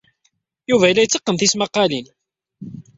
Yuba 0.69 0.85
yella 0.87 1.03
yetteqqen 1.03 1.35
tismaqqalin. 1.37 2.05